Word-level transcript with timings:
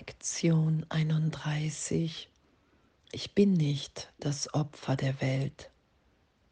Lektion 0.00 0.86
31. 0.88 2.30
Ich 3.12 3.34
bin 3.34 3.52
nicht 3.52 4.10
das 4.18 4.54
Opfer 4.54 4.96
der 4.96 5.20
Welt, 5.20 5.70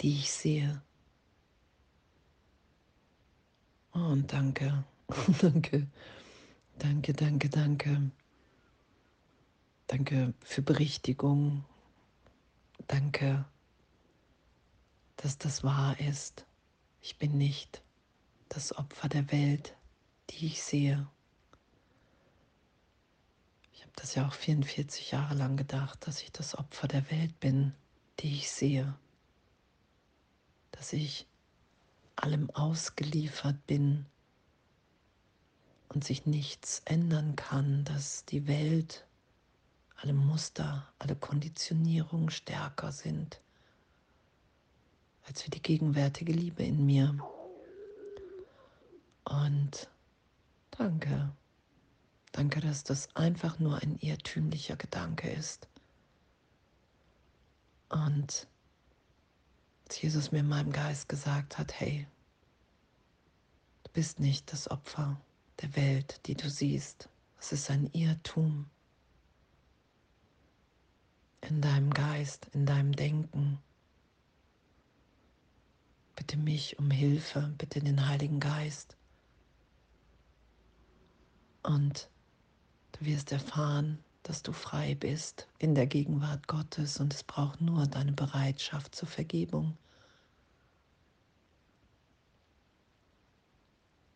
die 0.03 0.19
ich 0.19 0.31
sehe. 0.31 0.83
Oh, 3.95 4.01
und 4.01 4.31
danke, 4.31 4.85
danke, 5.41 5.87
danke, 6.79 7.15
danke, 7.15 7.49
danke. 7.49 8.11
Danke 9.87 10.35
für 10.45 10.61
Berichtigung. 10.61 11.65
Danke, 12.87 13.47
dass 15.17 15.39
das 15.39 15.65
wahr 15.65 15.99
ist. 16.01 16.45
Ich 17.01 17.17
bin 17.17 17.39
nicht 17.39 17.83
das 18.51 18.77
Opfer 18.77 19.09
der 19.09 19.33
Welt, 19.33 19.75
die 20.29 20.49
ich 20.49 20.63
sehe. 20.63 21.09
Das 23.99 24.15
ja 24.15 24.29
auch 24.29 24.33
44 24.33 25.11
Jahre 25.11 25.35
lang 25.35 25.57
gedacht, 25.57 26.07
dass 26.07 26.23
ich 26.23 26.31
das 26.31 26.57
Opfer 26.57 26.87
der 26.87 27.11
Welt 27.11 27.41
bin, 27.41 27.75
die 28.21 28.33
ich 28.33 28.49
sehe. 28.49 28.95
Dass 30.71 30.93
ich 30.93 31.27
allem 32.15 32.49
ausgeliefert 32.51 33.67
bin 33.67 34.07
und 35.89 36.05
sich 36.05 36.27
nichts 36.27 36.81
ändern 36.85 37.35
kann, 37.35 37.83
dass 37.85 38.25
die 38.25 38.47
Welt, 38.47 39.05
alle 39.97 40.13
Muster, 40.13 40.87
alle 41.01 41.17
Konditionierungen 41.17 42.31
stärker 42.31 42.93
sind 42.93 43.41
als 45.25 45.43
für 45.43 45.51
die 45.51 45.61
gegenwärtige 45.61 46.33
Liebe 46.33 46.63
in 46.63 46.87
mir. 46.87 47.19
Und 49.25 49.91
danke. 50.71 51.33
Danke, 52.39 52.61
dass 52.61 52.85
das 52.85 53.09
einfach 53.17 53.59
nur 53.59 53.83
ein 53.83 53.99
irrtümlicher 53.99 54.77
Gedanke 54.77 55.29
ist. 55.29 55.67
Und 57.89 58.47
Jesus 59.91 60.31
mir 60.31 60.39
in 60.39 60.49
meinem 60.49 60.71
Geist 60.71 61.09
gesagt 61.09 61.59
hat, 61.59 61.81
hey, 61.81 62.07
du 63.83 63.91
bist 63.93 64.21
nicht 64.21 64.53
das 64.53 64.71
Opfer 64.71 65.21
der 65.61 65.75
Welt, 65.75 66.21
die 66.27 66.37
du 66.37 66.49
siehst. 66.49 67.09
Es 67.41 67.51
ist 67.51 67.73
ein 67.73 67.91
Irrtum 67.93 68.71
in 71.41 71.61
deinem 71.61 71.93
Geist, 71.93 72.47
in 72.53 72.67
deinem 72.67 72.93
Denken. 72.93 73.59
Bitte 76.15 76.37
mich 76.37 76.79
um 76.79 76.93
Hilfe, 76.93 77.53
bitte 77.59 77.81
den 77.81 78.07
Heiligen 78.07 78.39
Geist. 78.39 78.97
Und 81.65 82.09
Du 82.99 83.07
wirst 83.07 83.31
erfahren, 83.31 83.99
dass 84.25 84.43
du 84.43 84.53
frei 84.53 84.97
bist 84.97 85.47
in 85.59 85.75
der 85.75 85.87
Gegenwart 85.87 86.49
Gottes 86.49 86.99
und 86.99 87.15
es 87.15 87.23
braucht 87.23 87.61
nur 87.61 87.87
deine 87.87 88.13
Bereitschaft 88.13 88.95
zur 88.95 89.07
Vergebung. 89.07 89.77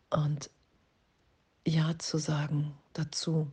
Und 0.09 0.49
Ja 1.65 1.97
zu 1.97 2.17
sagen 2.17 2.73
dazu, 2.91 3.49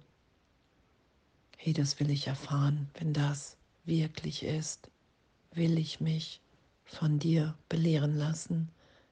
hey, 1.57 1.73
das 1.73 2.01
will 2.01 2.11
ich 2.11 2.27
erfahren, 2.27 2.91
wenn 2.95 3.13
das 3.13 3.57
wirklich 3.85 4.43
ist, 4.43 4.91
will 5.53 5.79
ich 5.79 6.01
mich 6.01 6.41
von 6.85 7.21
dir 7.21 7.55
belehren 7.69 8.17
lassen. 8.17 8.69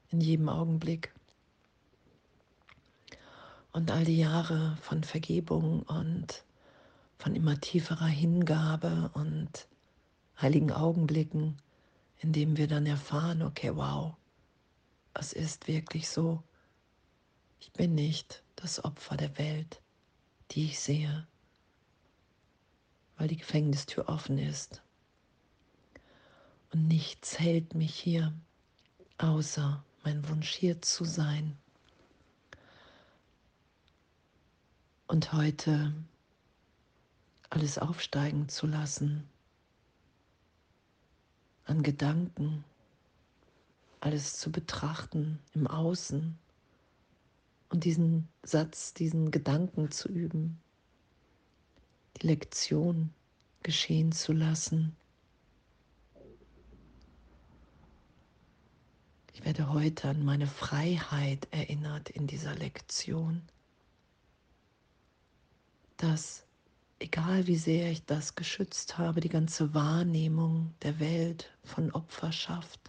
In 0.09 0.19
jedem 0.19 0.49
Augenblick 0.49 1.13
und 3.71 3.91
all 3.91 4.03
die 4.03 4.17
Jahre 4.17 4.77
von 4.81 5.03
Vergebung 5.03 5.83
und 5.83 6.43
von 7.17 7.35
immer 7.35 7.59
tieferer 7.59 8.07
Hingabe 8.07 9.11
und 9.13 9.67
heiligen 10.41 10.71
Augenblicken, 10.71 11.57
in 12.19 12.33
dem 12.33 12.57
wir 12.57 12.67
dann 12.67 12.85
erfahren, 12.85 13.41
okay, 13.41 13.75
wow, 13.75 14.15
es 15.13 15.33
ist 15.33 15.67
wirklich 15.67 16.09
so, 16.09 16.41
ich 17.59 17.71
bin 17.73 17.95
nicht 17.95 18.43
das 18.55 18.83
Opfer 18.83 19.17
der 19.17 19.37
Welt, 19.37 19.81
die 20.51 20.65
ich 20.65 20.79
sehe, 20.79 21.27
weil 23.17 23.27
die 23.27 23.37
Gefängnistür 23.37 24.07
offen 24.07 24.37
ist. 24.37 24.81
Und 26.71 26.87
nichts 26.87 27.39
hält 27.39 27.75
mich 27.75 27.95
hier, 27.95 28.33
außer 29.17 29.83
mein 30.03 30.27
Wunsch 30.29 30.53
hier 30.53 30.81
zu 30.81 31.03
sein 31.03 31.57
und 35.09 35.33
heute 35.33 35.91
alles 37.49 37.79
aufsteigen 37.79 38.47
zu 38.47 38.67
lassen 38.67 39.27
an 41.65 41.81
Gedanken, 41.81 42.63
alles 44.01 44.37
zu 44.37 44.51
betrachten 44.51 45.39
im 45.55 45.65
Außen 45.65 46.37
und 47.69 47.83
diesen 47.85 48.27
Satz, 48.43 48.93
diesen 48.93 49.31
Gedanken 49.31 49.89
zu 49.89 50.09
üben, 50.09 50.59
die 52.17 52.27
Lektion 52.27 53.11
geschehen 53.63 54.11
zu 54.11 54.31
lassen. 54.31 54.95
Ich 59.33 59.43
werde 59.43 59.73
heute 59.73 60.09
an 60.09 60.23
meine 60.23 60.47
Freiheit 60.47 61.47
erinnert 61.49 62.11
in 62.11 62.27
dieser 62.27 62.53
Lektion 62.53 63.41
dass 65.99 66.45
egal 66.99 67.45
wie 67.45 67.57
sehr 67.57 67.91
ich 67.91 68.05
das 68.05 68.35
geschützt 68.35 68.97
habe, 68.97 69.19
die 69.19 69.29
ganze 69.29 69.73
Wahrnehmung 69.73 70.73
der 70.81 70.99
Welt 70.99 71.51
von 71.63 71.91
Opferschaft, 71.91 72.79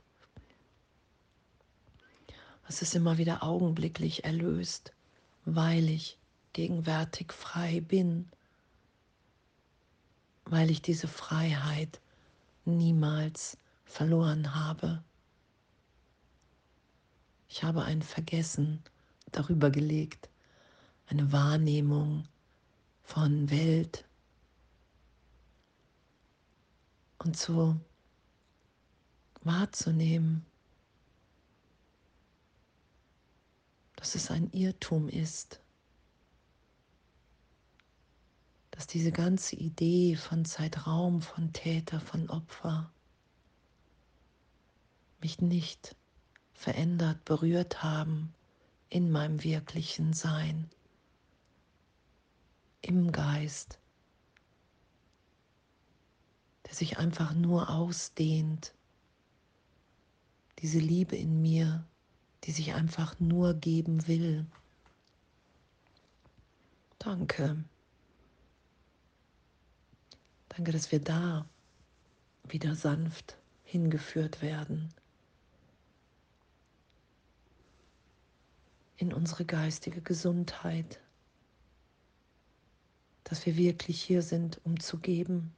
es 2.68 2.82
ist 2.82 2.94
immer 2.94 3.18
wieder 3.18 3.42
augenblicklich 3.42 4.22
erlöst, 4.22 4.92
weil 5.44 5.88
ich 5.88 6.18
gegenwärtig 6.52 7.32
frei 7.32 7.80
bin, 7.80 8.28
weil 10.44 10.70
ich 10.70 10.80
diese 10.80 11.08
Freiheit 11.08 12.00
niemals 12.64 13.58
verloren 13.84 14.54
habe. 14.54 15.02
Ich 17.48 17.64
habe 17.64 17.82
ein 17.82 18.02
Vergessen 18.02 18.80
darüber 19.32 19.70
gelegt, 19.70 20.28
eine 21.08 21.32
Wahrnehmung 21.32 22.24
von 23.10 23.50
Welt 23.50 24.04
und 27.18 27.36
so 27.36 27.76
wahrzunehmen, 29.42 30.46
dass 33.96 34.14
es 34.14 34.30
ein 34.30 34.48
Irrtum 34.52 35.08
ist, 35.08 35.60
dass 38.70 38.86
diese 38.86 39.10
ganze 39.10 39.56
Idee 39.56 40.14
von 40.14 40.44
Zeitraum, 40.44 41.20
von 41.20 41.52
Täter, 41.52 41.98
von 41.98 42.30
Opfer 42.30 42.92
mich 45.20 45.40
nicht 45.40 45.96
verändert, 46.52 47.24
berührt 47.24 47.82
haben 47.82 48.32
in 48.88 49.10
meinem 49.10 49.42
wirklichen 49.42 50.12
Sein 50.12 50.70
im 52.82 53.12
Geist, 53.12 53.78
der 56.66 56.74
sich 56.74 56.98
einfach 56.98 57.34
nur 57.34 57.70
ausdehnt. 57.70 58.74
Diese 60.60 60.78
Liebe 60.78 61.16
in 61.16 61.40
mir, 61.40 61.86
die 62.44 62.52
sich 62.52 62.74
einfach 62.74 63.18
nur 63.18 63.54
geben 63.54 64.06
will. 64.06 64.46
Danke. 66.98 67.64
Danke, 70.48 70.72
dass 70.72 70.92
wir 70.92 71.00
da 71.00 71.46
wieder 72.44 72.74
sanft 72.74 73.38
hingeführt 73.64 74.42
werden. 74.42 74.92
In 78.96 79.14
unsere 79.14 79.44
geistige 79.44 80.02
Gesundheit 80.02 81.00
dass 83.30 83.46
wir 83.46 83.56
wirklich 83.56 84.02
hier 84.02 84.20
sind, 84.20 84.60
um 84.64 84.78
zu 84.78 84.98
geben 84.98 85.54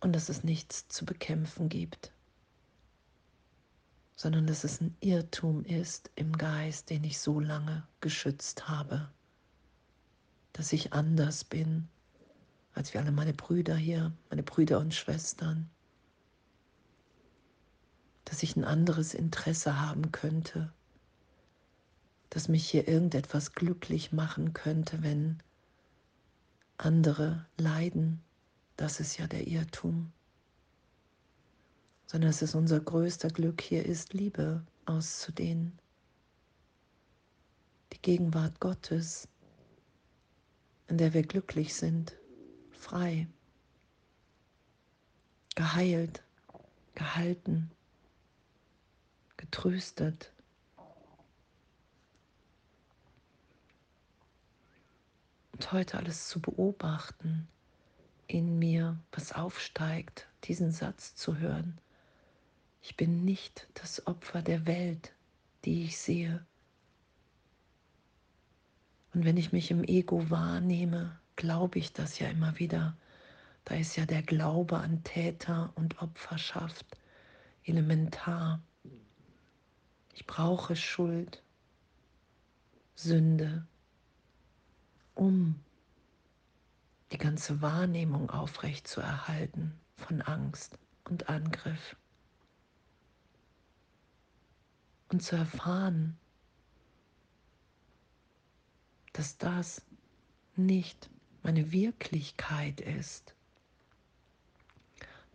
und 0.00 0.12
dass 0.14 0.28
es 0.28 0.42
nichts 0.42 0.88
zu 0.88 1.04
bekämpfen 1.04 1.68
gibt, 1.68 2.12
sondern 4.16 4.46
dass 4.46 4.64
es 4.64 4.80
ein 4.80 4.96
Irrtum 5.00 5.64
ist 5.64 6.10
im 6.16 6.32
Geist, 6.32 6.90
den 6.90 7.04
ich 7.04 7.20
so 7.20 7.38
lange 7.38 7.86
geschützt 8.00 8.68
habe, 8.68 9.08
dass 10.52 10.72
ich 10.72 10.92
anders 10.92 11.44
bin 11.44 11.88
als 12.74 12.94
wir 12.94 13.00
alle 13.00 13.12
meine 13.12 13.34
Brüder 13.34 13.76
hier, 13.76 14.12
meine 14.30 14.42
Brüder 14.42 14.78
und 14.78 14.94
Schwestern, 14.94 15.68
dass 18.24 18.42
ich 18.42 18.56
ein 18.56 18.64
anderes 18.64 19.14
Interesse 19.14 19.80
haben 19.80 20.10
könnte, 20.12 20.72
dass 22.30 22.48
mich 22.48 22.68
hier 22.68 22.88
irgendetwas 22.88 23.52
glücklich 23.52 24.12
machen 24.12 24.54
könnte, 24.54 25.02
wenn 25.02 25.42
andere 26.78 27.46
leiden. 27.56 28.22
Das 28.76 29.00
ist 29.00 29.18
ja 29.18 29.26
der 29.26 29.46
Irrtum. 29.46 30.12
Sondern 32.06 32.30
dass 32.30 32.42
es 32.42 32.54
unser 32.54 32.80
größter 32.80 33.28
Glück 33.28 33.60
hier 33.60 33.86
ist, 33.86 34.12
Liebe 34.12 34.64
auszudehnen. 34.86 35.78
Die 37.92 38.02
Gegenwart 38.02 38.58
Gottes, 38.60 39.28
in 40.88 40.98
der 40.98 41.14
wir 41.14 41.22
glücklich 41.22 41.74
sind, 41.74 42.16
frei, 42.70 43.28
geheilt, 45.54 46.22
gehalten, 46.94 47.70
getröstet. 49.36 50.32
Und 55.62 55.70
heute 55.70 55.96
alles 55.96 56.28
zu 56.28 56.40
beobachten, 56.40 57.46
in 58.26 58.58
mir, 58.58 58.98
was 59.12 59.30
aufsteigt, 59.30 60.26
diesen 60.42 60.72
Satz 60.72 61.14
zu 61.14 61.38
hören. 61.38 61.78
Ich 62.82 62.96
bin 62.96 63.24
nicht 63.24 63.68
das 63.74 64.04
Opfer 64.08 64.42
der 64.42 64.66
Welt, 64.66 65.12
die 65.64 65.84
ich 65.84 65.98
sehe. 65.98 66.44
Und 69.14 69.24
wenn 69.24 69.36
ich 69.36 69.52
mich 69.52 69.70
im 69.70 69.84
Ego 69.84 70.28
wahrnehme, 70.30 71.16
glaube 71.36 71.78
ich 71.78 71.92
das 71.92 72.18
ja 72.18 72.26
immer 72.26 72.58
wieder. 72.58 72.96
Da 73.64 73.76
ist 73.76 73.94
ja 73.94 74.04
der 74.04 74.22
Glaube 74.22 74.78
an 74.78 75.04
Täter 75.04 75.70
und 75.76 76.02
Opferschaft 76.02 76.86
elementar. 77.62 78.60
Ich 80.12 80.26
brauche 80.26 80.74
Schuld, 80.74 81.40
Sünde, 82.96 83.64
um 85.14 85.60
die 87.12 87.18
ganze 87.18 87.60
Wahrnehmung 87.60 88.30
aufrecht 88.30 88.88
zu 88.88 89.00
erhalten 89.00 89.78
von 89.96 90.22
Angst 90.22 90.78
und 91.04 91.28
Angriff. 91.28 91.96
Und 95.08 95.22
zu 95.22 95.36
erfahren, 95.36 96.16
dass 99.12 99.36
das 99.36 99.82
nicht 100.56 101.10
meine 101.42 101.70
Wirklichkeit 101.70 102.80
ist. 102.80 103.34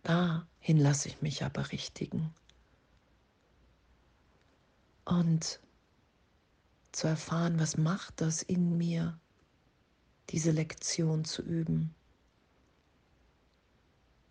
Dahin 0.02 0.78
lasse 0.78 1.08
ich 1.08 1.22
mich 1.22 1.44
aber 1.44 1.70
richtigen. 1.70 2.34
Und 5.04 5.60
zu 6.92 7.06
erfahren, 7.06 7.60
was 7.60 7.76
macht 7.76 8.20
das 8.20 8.42
in 8.42 8.76
mir, 8.76 9.18
diese 10.30 10.50
Lektion 10.50 11.24
zu 11.24 11.42
üben. 11.42 11.94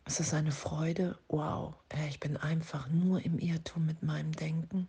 Es 0.05 0.19
ist 0.19 0.33
eine 0.33 0.51
Freude, 0.51 1.19
wow, 1.27 1.75
ich 2.07 2.19
bin 2.19 2.37
einfach 2.37 2.87
nur 2.89 3.21
im 3.23 3.39
Irrtum 3.39 3.85
mit 3.85 4.03
meinem 4.03 4.31
Denken. 4.31 4.87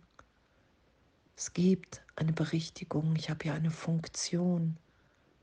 Es 1.35 1.53
gibt 1.53 2.01
eine 2.15 2.31
Berichtigung, 2.31 3.15
ich 3.15 3.29
habe 3.29 3.45
ja 3.45 3.53
eine 3.53 3.71
Funktion 3.71 4.77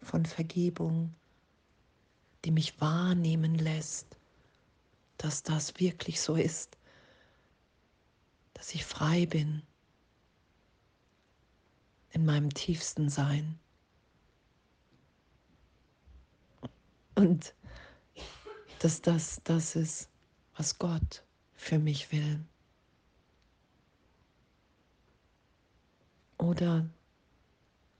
von 0.00 0.24
Vergebung, 0.24 1.14
die 2.44 2.52
mich 2.52 2.80
wahrnehmen 2.80 3.54
lässt, 3.54 4.16
dass 5.18 5.42
das 5.42 5.78
wirklich 5.80 6.20
so 6.20 6.36
ist, 6.36 6.78
dass 8.54 8.74
ich 8.74 8.84
frei 8.84 9.26
bin 9.26 9.62
in 12.10 12.24
meinem 12.24 12.52
tiefsten 12.52 13.10
Sein. 13.10 13.58
Und 17.16 17.54
dass 18.78 19.00
das 19.00 19.40
das 19.42 19.74
ist, 19.74 20.08
was 20.54 20.78
Gott 20.78 21.24
für 21.54 21.78
mich 21.78 22.12
will. 22.12 22.38
Oder 26.38 26.88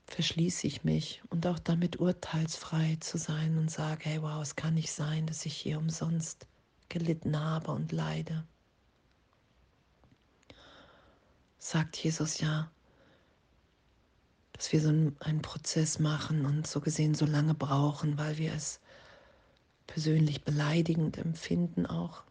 verschließe 0.07 0.67
ich 0.67 0.85
mich 0.85 1.23
und 1.31 1.47
auch 1.47 1.59
damit 1.59 1.99
urteilsfrei 1.99 2.99
zu 3.01 3.19
sein 3.19 3.59
und 3.59 3.71
sage, 3.71 4.05
hey 4.05 4.23
wow, 4.23 4.41
es 4.43 4.55
kann 4.55 4.75
nicht 4.75 4.93
sein, 4.93 5.27
dass 5.27 5.47
ich 5.47 5.57
hier 5.57 5.79
umsonst 5.79 6.47
gelitten 6.91 7.41
habe 7.41 7.73
und 7.73 7.93
leide. 7.93 8.47
Sagt 11.59 11.97
Jesus 11.97 12.39
ja, 12.39 12.71
dass 14.53 14.73
wir 14.73 14.81
so 14.81 14.91
einen 14.91 15.43
Prozess 15.43 15.99
machen 15.99 16.47
und 16.47 16.67
so 16.67 16.81
gesehen 16.81 17.15
so 17.15 17.25
lange 17.25 17.55
brauchen, 17.55 18.19
weil 18.19 18.39
wir 18.39 18.53
es 18.53 18.79
persönlich 19.87 20.43
beleidigend 20.43 21.19
empfinden 21.19 21.87
auch, 21.87 22.25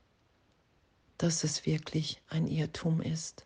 dass 1.17 1.43
es 1.43 1.65
wirklich 1.65 2.21
ein 2.29 2.47
Irrtum 2.47 3.01
ist, 3.01 3.45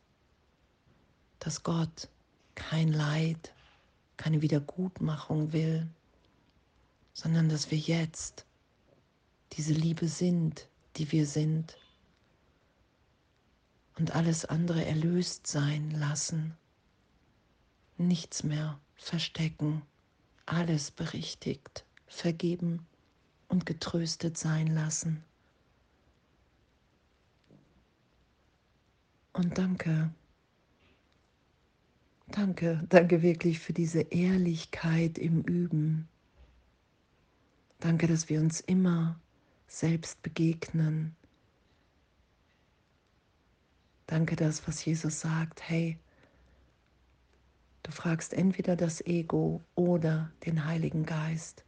dass 1.40 1.64
Gott 1.64 2.10
kein 2.56 2.92
Leid, 2.92 3.54
keine 4.18 4.42
Wiedergutmachung 4.42 5.54
will, 5.54 5.88
sondern 7.14 7.50
dass 7.50 7.72
wir 7.72 7.78
jetzt 7.78 8.46
diese 9.54 9.74
Liebe 9.74 10.08
sind, 10.08 10.68
die 10.98 11.12
wir 11.12 11.26
sind 11.26 11.78
und 13.98 14.16
alles 14.16 14.46
andere 14.46 14.86
erlöst 14.86 15.48
sein 15.48 15.92
lassen, 15.92 16.58
nichts 17.98 18.44
mehr 18.44 18.80
verstecken, 18.96 19.82
alles 20.46 20.92
berichtigt, 20.92 21.86
vergeben 22.08 22.88
und 23.50 23.66
getröstet 23.66 24.38
sein 24.38 24.68
lassen. 24.68 25.24
Und 29.34 29.58
danke, 29.58 30.10
danke, 32.28 32.84
danke 32.90 33.22
wirklich 33.22 33.60
für 33.60 33.74
diese 33.74 34.02
Ehrlichkeit 34.02 35.18
im 35.18 35.42
Üben. 35.42 36.08
Danke, 37.80 38.08
dass 38.08 38.30
wir 38.30 38.40
uns 38.42 38.60
immer 38.60 39.20
selbst 39.68 40.22
begegnen. 40.22 41.16
Danke, 44.08 44.36
das, 44.36 44.68
was 44.68 44.84
Jesus 44.84 45.20
sagt, 45.22 45.62
hey, 45.70 45.98
du 47.84 47.92
fragst 47.92 48.34
entweder 48.34 48.76
das 48.76 49.02
Ego 49.06 49.64
oder 49.76 50.32
den 50.46 50.66
Heiligen 50.66 51.06
Geist, 51.06 51.64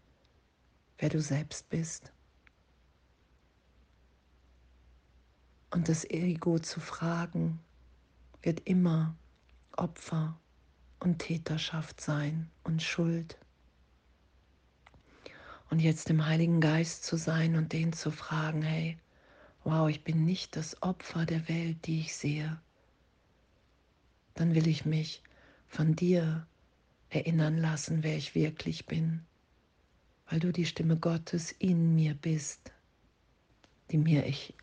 wer 1.02 1.10
du 1.10 1.20
selbst 1.20 1.70
bist. 1.70 2.14
Und 5.72 5.90
das 5.90 6.06
Ego 6.06 6.60
zu 6.60 6.80
fragen, 6.80 7.60
wird 8.44 8.62
immer 8.62 9.16
Opfer 9.76 10.40
und 11.00 11.20
Täterschaft 11.20 12.00
sein 12.00 12.50
und 12.64 12.84
Schuld 12.84 13.38
und 15.72 15.80
jetzt 15.80 16.10
im 16.10 16.26
Heiligen 16.26 16.60
Geist 16.60 17.06
zu 17.06 17.16
sein 17.16 17.56
und 17.56 17.74
den 17.74 17.94
zu 17.94 18.12
fragen, 18.12 18.62
hey, 18.62 19.00
wow, 19.64 19.90
ich 19.90 20.04
bin 20.04 20.26
nicht 20.26 20.56
das 20.56 20.84
Opfer 20.84 21.26
der 21.26 21.48
Welt, 21.48 21.88
die 21.88 22.02
ich 22.02 22.16
sehe, 22.16 22.62
dann 24.36 24.54
will 24.54 24.68
ich 24.68 24.86
mich 24.86 25.24
von 25.68 25.96
dir 25.96 26.46
erinnern 27.10 27.58
lassen, 27.58 28.04
wer 28.04 28.18
ich 28.18 28.36
wirklich 28.36 28.86
bin, 28.86 29.26
weil 30.32 30.40
du 30.40 30.54
die 30.54 30.66
Stimme 30.66 30.96
Gottes 30.96 31.52
in 31.52 31.94
mir 31.94 32.14
bist, 32.14 32.72
die, 33.92 33.98
mir 33.98 34.26
ich, 34.26 34.54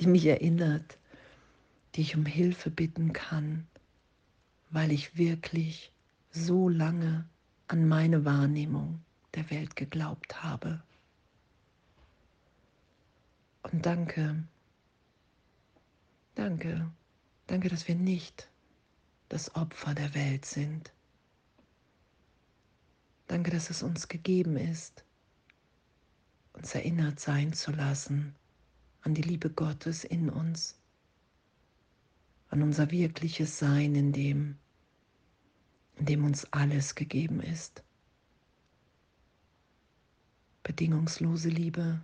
die 0.00 0.08
mich 0.08 0.26
erinnert, 0.26 0.98
die 1.94 2.00
ich 2.00 2.16
um 2.16 2.26
Hilfe 2.26 2.68
bitten 2.68 3.12
kann, 3.12 3.68
weil 4.70 4.90
ich 4.90 5.16
wirklich 5.16 5.92
so 6.32 6.68
lange 6.68 7.28
an 7.68 7.86
meine 7.86 8.24
Wahrnehmung 8.24 9.00
der 9.34 9.48
Welt 9.50 9.76
geglaubt 9.76 10.42
habe. 10.42 10.82
Und 13.62 13.86
danke, 13.86 14.42
danke, 16.34 16.90
danke, 17.46 17.68
dass 17.68 17.86
wir 17.86 17.94
nicht 17.94 18.48
das 19.28 19.54
Opfer 19.54 19.94
der 19.94 20.12
Welt 20.14 20.44
sind. 20.44 20.92
Danke, 23.28 23.52
dass 23.52 23.70
es 23.70 23.84
uns 23.84 24.08
gegeben 24.08 24.56
ist, 24.56 25.03
uns 26.54 26.74
erinnert 26.74 27.20
sein 27.20 27.52
zu 27.52 27.70
lassen 27.70 28.34
an 29.02 29.14
die 29.14 29.22
Liebe 29.22 29.50
Gottes 29.50 30.02
in 30.02 30.30
uns, 30.30 30.76
an 32.48 32.62
unser 32.62 32.90
wirkliches 32.90 33.58
Sein, 33.58 33.94
in 33.94 34.12
dem, 34.12 34.58
in 35.96 36.06
dem 36.06 36.24
uns 36.24 36.50
alles 36.52 36.94
gegeben 36.94 37.40
ist 37.40 37.84
bedingungslose 40.64 41.50
Liebe, 41.50 42.00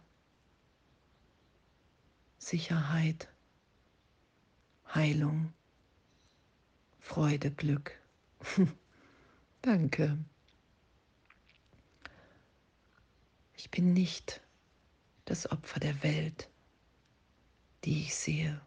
Sicherheit, 2.38 3.28
Heilung, 4.95 5.52
Freude, 6.99 7.50
Glück. 7.50 7.99
Danke. 9.62 10.19
Ich 13.61 13.71
bin 13.71 13.93
nicht 13.93 14.40
das 15.26 15.50
Opfer 15.52 15.81
der 15.81 16.02
Welt, 16.02 16.49
die 17.85 18.05
ich 18.05 18.14
sehe, 18.14 18.59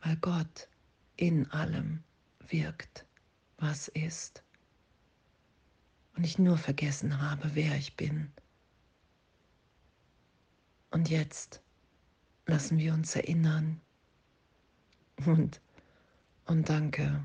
weil 0.00 0.16
Gott 0.16 0.70
in 1.16 1.44
allem 1.50 2.02
wirkt, 2.48 3.04
was 3.58 3.88
ist. 3.88 4.42
Und 6.16 6.24
ich 6.24 6.38
nur 6.38 6.56
vergessen 6.56 7.20
habe, 7.20 7.54
wer 7.54 7.76
ich 7.76 7.94
bin. 7.94 8.32
Und 10.90 11.10
jetzt 11.10 11.60
lassen 12.46 12.78
wir 12.78 12.94
uns 12.94 13.14
erinnern. 13.14 13.82
Und, 15.26 15.60
und 16.46 16.70
danke, 16.70 17.22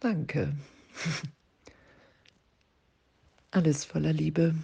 danke. 0.00 0.56
Alles 3.52 3.84
voller 3.84 4.12
Liebe. 4.12 4.54